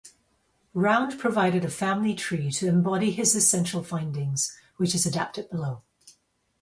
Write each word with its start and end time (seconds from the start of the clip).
Round 0.73 1.19
provided 1.19 1.63
a 1.63 1.69
family 1.69 2.15
tree 2.15 2.49
to 2.53 2.67
embody 2.67 3.11
his 3.11 3.35
essential 3.35 3.83
findings, 3.83 4.57
which 4.77 4.95
is 4.95 5.05
adapted 5.05 5.47
below. 5.51 5.83